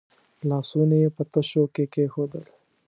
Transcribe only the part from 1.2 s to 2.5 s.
تشو کې کېښودل.